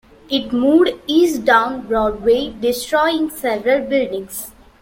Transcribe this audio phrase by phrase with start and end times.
[0.31, 4.49] It moved east down Broadway, destroying several buildings.